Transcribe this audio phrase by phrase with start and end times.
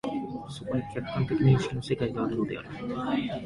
[0.49, 2.69] そこに客観的認識の世界があるのである。